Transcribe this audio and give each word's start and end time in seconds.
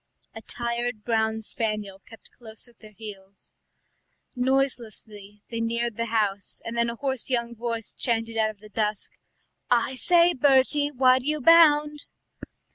A 0.33 0.41
tired 0.41 1.03
brown 1.03 1.43
spaniel 1.43 1.99
kept 2.07 2.31
close 2.31 2.67
at 2.67 2.79
their 2.79 2.89
heels. 2.97 3.53
Noiselessly 4.35 5.43
they 5.51 5.61
neared 5.61 5.95
the 5.95 6.07
house, 6.07 6.59
and 6.65 6.75
then 6.75 6.89
a 6.89 6.95
hoarse 6.95 7.29
young 7.29 7.53
voice 7.55 7.93
chanted 7.93 8.35
out 8.35 8.49
of 8.49 8.61
the 8.61 8.69
dusk: 8.69 9.11
"I 9.69 9.93
said, 9.93 10.39
Bertie, 10.39 10.89
why 10.89 11.19
do 11.19 11.27
you 11.27 11.39
bound?" 11.39 12.05